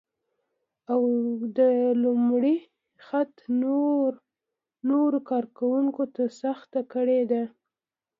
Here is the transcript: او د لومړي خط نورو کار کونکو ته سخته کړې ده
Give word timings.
او 0.93 1.03
د 1.57 1.59
لومړي 2.03 2.57
خط 3.05 3.33
نورو 4.89 5.19
کار 5.29 5.45
کونکو 5.59 6.03
ته 6.15 6.23
سخته 6.41 6.81
کړې 6.93 7.21
ده 7.31 7.43